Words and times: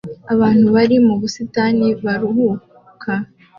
Abantu 0.33 0.67
bari 0.75 0.95
mu 1.07 1.13
busitani 1.21 1.87
baruhuka 2.03 3.11